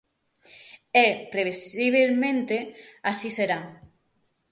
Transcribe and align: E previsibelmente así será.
E 1.03 1.07
previsibelmente 1.33 2.55
así 3.11 3.29
será. 3.37 3.59